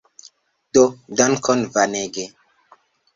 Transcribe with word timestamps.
Do 0.73 0.83
dankon 1.19 1.59
Vanege. 1.75 2.25